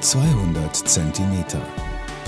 [0.00, 1.62] 200 Zentimeter.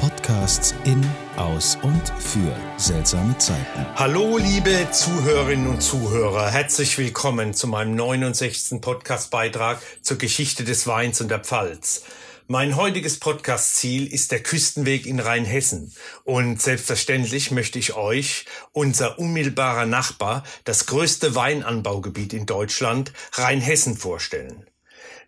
[0.01, 1.04] Podcasts in,
[1.37, 3.87] aus und für seltsame Zeiten.
[3.95, 6.51] Hallo, liebe Zuhörerinnen und Zuhörer.
[6.51, 8.81] Herzlich willkommen zu meinem 69.
[8.81, 12.04] Podcastbeitrag zur Geschichte des Weins und der Pfalz.
[12.46, 15.92] Mein heutiges Podcast-Ziel ist der Küstenweg in Rheinhessen.
[16.24, 24.64] Und selbstverständlich möchte ich euch, unser unmittelbarer Nachbar, das größte Weinanbaugebiet in Deutschland, Rheinhessen, vorstellen.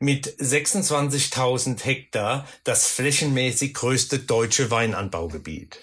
[0.02, 5.78] Mit 26.000 Hektar das flächenmäßig größte deutsche Weinanbaugebiet.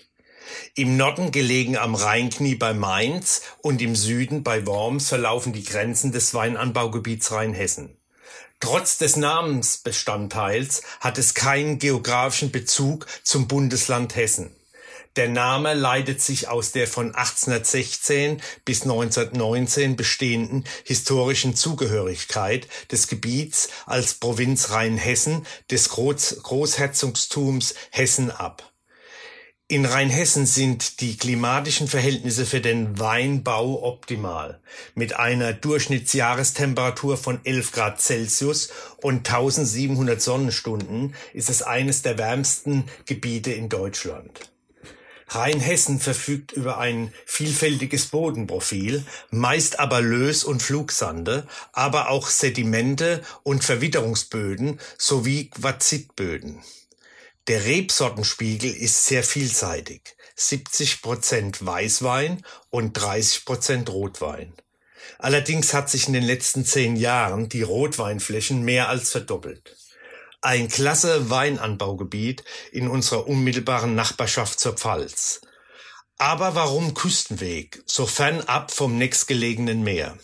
[0.74, 6.12] Im Norden gelegen am Rheinknie bei Mainz und im Süden bei Worms verlaufen die Grenzen
[6.12, 7.96] des Weinanbaugebiets Rheinhessen.
[8.60, 14.57] Trotz des Namensbestandteils hat es keinen geografischen Bezug zum Bundesland Hessen.
[15.18, 23.70] Der Name leitet sich aus der von 1816 bis 1919 bestehenden historischen Zugehörigkeit des Gebiets
[23.88, 28.72] als Provinz Rheinhessen des Groß Großherzogtums Hessen ab.
[29.68, 34.62] In Rheinhessen sind die klimatischen Verhältnisse für den Weinbau optimal.
[34.94, 38.70] Mit einer Durchschnittsjahrestemperatur von 11 Grad Celsius
[39.02, 44.52] und 1700 Sonnenstunden ist es eines der wärmsten Gebiete in Deutschland.
[45.28, 53.64] Rheinhessen verfügt über ein vielfältiges Bodenprofil, meist aber Lös- und Flugsande, aber auch Sedimente und
[53.64, 56.64] Verwitterungsböden sowie Quarzitböden.
[57.48, 60.16] Der Rebsortenspiegel ist sehr vielseitig.
[60.36, 64.54] 70 Prozent Weißwein und 30 Prozent Rotwein.
[65.18, 69.76] Allerdings hat sich in den letzten zehn Jahren die Rotweinflächen mehr als verdoppelt.
[70.42, 75.42] Ein klasse Weinanbaugebiet in unserer unmittelbaren Nachbarschaft zur Pfalz.
[76.18, 80.18] Aber warum Küstenweg, so fernab vom nächstgelegenen Meer?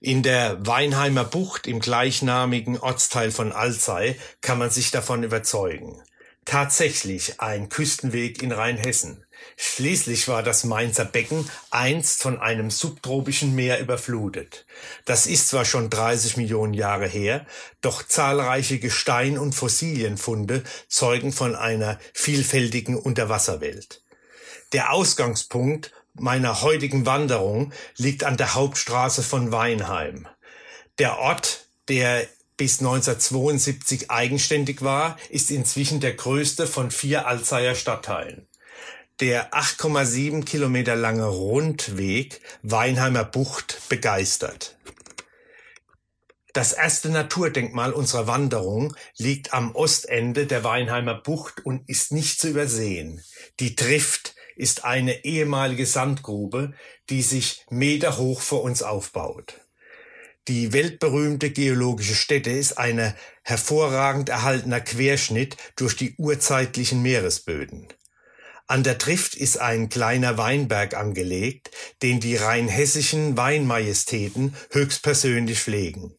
[0.00, 6.02] In der Weinheimer Bucht im gleichnamigen Ortsteil von Alzey kann man sich davon überzeugen
[6.44, 9.24] tatsächlich ein Küstenweg in Rheinhessen.
[9.56, 14.66] Schließlich war das Mainzer Becken einst von einem subtropischen Meer überflutet.
[15.04, 17.46] Das ist zwar schon 30 Millionen Jahre her,
[17.80, 24.02] doch zahlreiche Gestein- und Fossilienfunde zeugen von einer vielfältigen Unterwasserwelt.
[24.72, 30.26] Der Ausgangspunkt meiner heutigen Wanderung liegt an der Hauptstraße von Weinheim.
[30.98, 38.46] Der Ort, der bis 1972 eigenständig war, ist inzwischen der größte von vier Alzeyer Stadtteilen.
[39.20, 44.78] Der 8,7 Kilometer lange Rundweg Weinheimer Bucht begeistert.
[46.54, 52.48] Das erste Naturdenkmal unserer Wanderung liegt am Ostende der Weinheimer Bucht und ist nicht zu
[52.48, 53.22] übersehen.
[53.60, 56.72] Die Trift ist eine ehemalige Sandgrube,
[57.10, 59.60] die sich meterhoch vor uns aufbaut.
[60.48, 67.88] Die weltberühmte geologische Stätte ist ein hervorragend erhaltener Querschnitt durch die urzeitlichen Meeresböden.
[68.70, 71.72] An der Trift ist ein kleiner Weinberg angelegt,
[72.02, 76.14] den die rheinhessischen Weinmajestäten höchstpersönlich pflegen.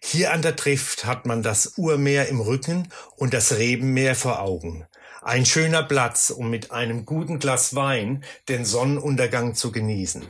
[0.00, 4.86] Hier an der Trift hat man das Urmeer im Rücken und das Rebenmeer vor Augen.
[5.22, 10.24] Ein schöner Platz, um mit einem guten Glas Wein den Sonnenuntergang zu genießen.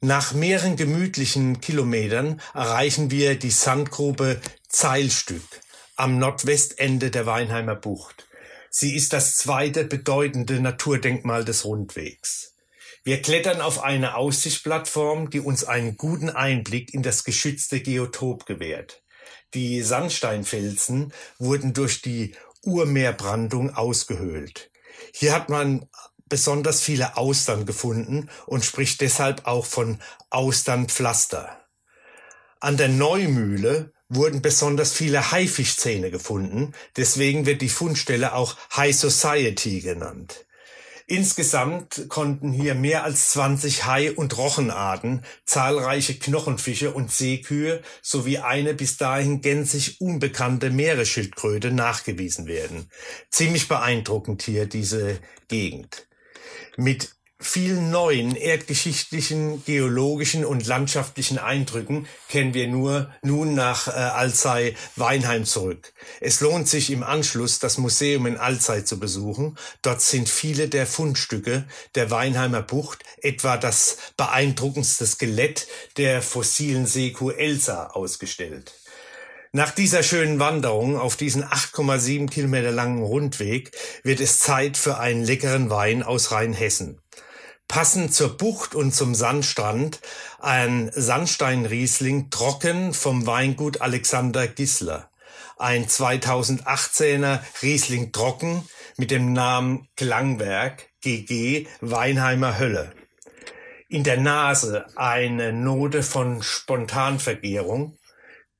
[0.00, 4.40] Nach mehreren gemütlichen Kilometern erreichen wir die Sandgrube
[4.70, 5.44] Zeilstück
[5.96, 8.25] am Nordwestende der Weinheimer Bucht.
[8.78, 12.56] Sie ist das zweite bedeutende Naturdenkmal des Rundwegs.
[13.04, 19.02] Wir klettern auf eine Aussichtsplattform, die uns einen guten Einblick in das geschützte Geotop gewährt.
[19.54, 22.34] Die Sandsteinfelsen wurden durch die
[22.64, 24.70] Urmeerbrandung ausgehöhlt.
[25.14, 25.88] Hier hat man
[26.26, 31.64] besonders viele Austern gefunden und spricht deshalb auch von Austernpflaster.
[32.60, 39.80] An der Neumühle wurden besonders viele Haifischzähne gefunden, deswegen wird die Fundstelle auch High Society
[39.80, 40.46] genannt.
[41.08, 48.74] Insgesamt konnten hier mehr als 20 Hai- und Rochenarten, zahlreiche Knochenfische und Seekühe sowie eine
[48.74, 52.90] bis dahin gänzlich unbekannte Meeresschildkröte nachgewiesen werden.
[53.30, 56.08] Ziemlich beeindruckend hier diese Gegend
[56.76, 64.74] mit vielen neuen erdgeschichtlichen, geologischen und landschaftlichen Eindrücken kehren wir nur nun nach äh, Alzey
[64.96, 65.92] Weinheim zurück.
[66.20, 69.58] Es lohnt sich im Anschluss das Museum in Alzey zu besuchen.
[69.82, 75.66] Dort sind viele der Fundstücke der Weinheimer Bucht, etwa das beeindruckendste Skelett
[75.98, 78.72] der fossilen Seekuh Elsa ausgestellt.
[79.52, 83.70] Nach dieser schönen Wanderung auf diesen 8,7 Kilometer langen Rundweg
[84.02, 87.00] wird es Zeit für einen leckeren Wein aus Rheinhessen.
[87.68, 90.00] Passend zur Bucht und zum Sandstrand
[90.38, 95.10] ein Sandsteinriesling trocken vom Weingut Alexander Gissler.
[95.58, 102.92] ein 2018er Riesling Trocken mit dem Namen Klangwerk GG Weinheimer Hölle.
[103.88, 107.96] In der Nase eine Note von Spontanvergärung,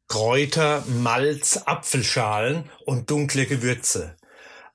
[0.08, 4.16] Kräuter, Malz, Apfelschalen und dunkle Gewürze.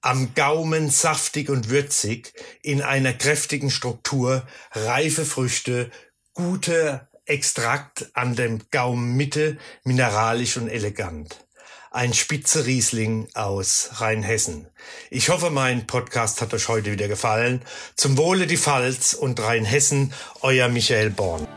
[0.04, 2.34] Am Gaumen saftig und würzig,
[2.64, 5.92] in einer kräftigen Struktur, reife Früchte,
[6.34, 11.46] gute Extrakt an dem Gaumenmitte, mineralisch und elegant.
[11.92, 14.68] Ein Spitze Riesling aus Rheinhessen.
[15.12, 17.62] Ich hoffe, mein Podcast hat euch heute wieder gefallen.
[17.96, 21.48] Zum Wohle die Pfalz und Rheinhessen, euer Michael Born.